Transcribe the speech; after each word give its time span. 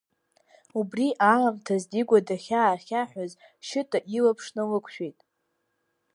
Убри 0.79 1.07
аамҭаз 1.31 1.83
Дигәа 1.91 2.19
дахьаахьаҳәыз 2.27 3.31
Шьыта 3.67 3.99
илаԥш 4.17 4.45
налықәшәеит. 4.55 5.19